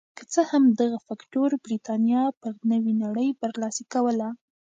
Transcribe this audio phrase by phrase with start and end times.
[0.17, 4.27] که څه هم دغه فکټور برېتانیا پر نورې نړۍ برلاسې کوله.